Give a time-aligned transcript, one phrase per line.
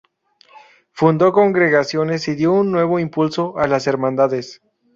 [0.93, 4.59] Fundó congregaciones y dio un nuevo impulso a las hermandades.